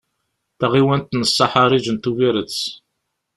Taɣiwant 0.59 1.15
n 1.15 1.21
Saḥariǧ 1.25 1.85
n 1.91 1.97
Tuviret. 1.97 2.57